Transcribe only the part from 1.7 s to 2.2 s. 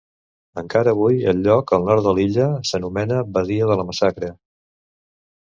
al nord de